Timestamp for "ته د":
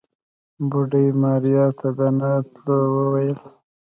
1.79-1.99